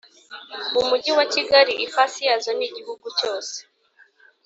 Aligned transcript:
mu 0.73 0.81
mujyi 0.89 1.11
wa 1.17 1.25
kigali 1.33 1.73
ifasi 1.85 2.19
yazo 2.27 2.51
ni 2.57 2.65
igihugu 2.69 3.07
cyose 3.19 3.55